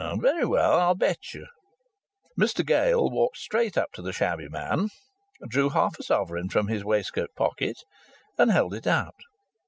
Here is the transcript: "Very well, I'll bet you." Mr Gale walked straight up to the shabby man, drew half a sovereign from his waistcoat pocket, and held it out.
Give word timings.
"Very 0.17 0.45
well, 0.47 0.79
I'll 0.79 0.95
bet 0.95 1.35
you." 1.35 1.45
Mr 2.35 2.65
Gale 2.65 3.07
walked 3.11 3.37
straight 3.37 3.77
up 3.77 3.91
to 3.91 4.01
the 4.01 4.11
shabby 4.11 4.49
man, 4.49 4.89
drew 5.47 5.69
half 5.69 5.99
a 5.99 6.03
sovereign 6.03 6.49
from 6.49 6.69
his 6.69 6.83
waistcoat 6.83 7.29
pocket, 7.35 7.77
and 8.35 8.49
held 8.51 8.73
it 8.73 8.87
out. 8.87 9.13